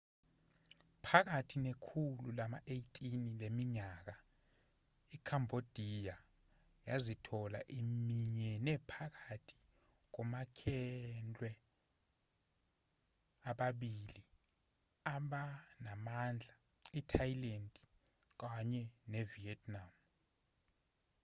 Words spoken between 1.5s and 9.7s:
nekhulu lama-18 leminyaka ikhambhodiya yazithola iminyene phakathi